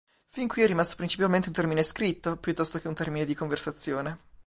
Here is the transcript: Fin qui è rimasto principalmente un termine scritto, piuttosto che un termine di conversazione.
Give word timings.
Fin 0.25 0.47
qui 0.47 0.61
è 0.63 0.65
rimasto 0.65 0.95
principalmente 0.95 1.49
un 1.49 1.53
termine 1.53 1.83
scritto, 1.83 2.35
piuttosto 2.37 2.79
che 2.79 2.87
un 2.87 2.95
termine 2.95 3.23
di 3.23 3.35
conversazione. 3.35 4.17